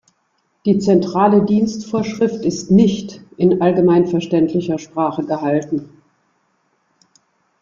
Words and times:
Die 0.65 0.79
Zentrale 0.79 1.45
Dienstvorschrift 1.45 2.43
ist 2.43 2.71
nicht 2.71 3.21
in 3.37 3.61
allgemeinverständlicher 3.61 4.79
Sprache 4.79 5.23
gehalten. 5.23 6.01